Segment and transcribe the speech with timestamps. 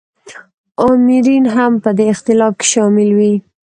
[0.87, 3.33] آمرین هم په دې اختلاف کې شامل وي.